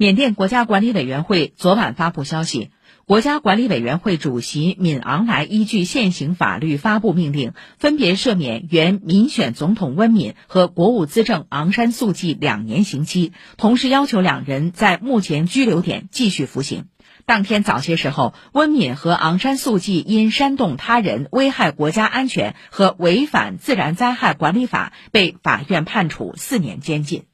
[0.00, 2.70] 缅甸国家管理委员会昨晚发布消息
[3.04, 16.84] 国家管理委员会主席敏昂莱依据现行法律发布命令分别赦免原民选总统温敏和国务资政昂山素季两年刑期同时要求两人在目前拘留点继续服刑。
[17.26, 27.28] 当天早些时候温敏和昂山素季因煽动他人危害国家安全和违反自然灾害管理法被法院判处四年监禁。